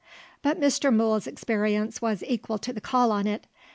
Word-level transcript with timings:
But 0.41 0.59
Mr. 0.59 0.91
Mool's 0.91 1.27
experience 1.27 2.01
was 2.01 2.23
equal 2.27 2.57
to 2.57 2.73
the 2.73 2.81
call 2.81 3.11
on 3.11 3.27
it. 3.27 3.45